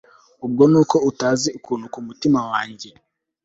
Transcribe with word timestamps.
ubwo 0.45 0.63
nuko 0.71 0.97
utazi 1.09 1.47
ukuntu 1.57 1.85
kumutima 1.93 2.39
wanjye 2.51 2.89